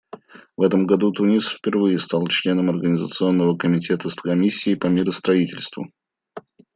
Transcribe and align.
В 0.57 0.63
этом 0.63 0.87
году 0.87 1.11
Тунис 1.11 1.47
впервые 1.47 1.99
стал 1.99 2.25
членом 2.25 2.71
Организационного 2.71 3.55
комитета 3.55 4.09
Комиссии 4.19 4.73
по 4.73 4.87
миростроительству. 4.87 5.91